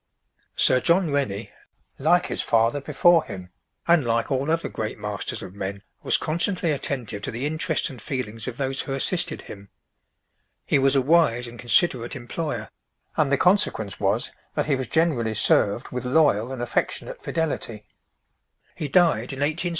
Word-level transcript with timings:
Sir 0.55 0.79
John 0.79 1.11
Rennie, 1.11 1.51
like 1.99 2.25
his 2.25 2.41
father 2.41 2.81
before 2.81 3.23
him, 3.25 3.51
and 3.87 4.03
like 4.03 4.31
all 4.31 4.49
other 4.49 4.67
great 4.67 4.97
masters 4.97 5.43
of 5.43 5.53
men, 5.53 5.83
was 6.01 6.17
constantly 6.17 6.71
attentive 6.71 7.21
to 7.21 7.29
the 7.29 7.45
interests 7.45 7.87
and 7.87 8.01
feelings 8.01 8.47
of 8.47 8.57
those 8.57 8.81
who 8.81 8.93
assisted 8.95 9.43
him. 9.43 9.69
He 10.65 10.79
was 10.79 10.95
a 10.95 11.03
wise 11.03 11.47
and 11.47 11.59
considerate 11.59 12.15
employer; 12.15 12.71
and 13.15 13.31
the 13.31 13.37
consequence 13.37 13.99
was, 13.99 14.31
that 14.55 14.65
he 14.65 14.75
was 14.75 14.87
generally 14.87 15.35
served 15.35 15.89
with 15.89 16.03
loyal 16.03 16.51
and 16.51 16.63
affectionate 16.63 17.21
fidelity. 17.23 17.85
He 18.73 18.87
died 18.87 18.97
in 19.01 19.05
1874, 19.05 19.21
aged 19.21 19.43
eighty 19.43 19.67
years. 19.67 19.69